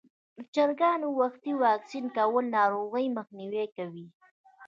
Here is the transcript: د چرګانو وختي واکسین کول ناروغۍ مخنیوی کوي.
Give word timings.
د 0.35 0.37
چرګانو 0.55 1.07
وختي 1.21 1.51
واکسین 1.65 2.05
کول 2.17 2.45
ناروغۍ 2.57 3.05
مخنیوی 3.17 3.65
کوي. 3.77 4.05